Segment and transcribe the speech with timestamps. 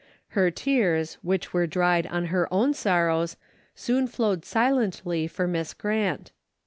[0.29, 3.37] Her tears, which were dried on her own sorrows
[3.75, 6.31] soon flowed silently for Miss Grant.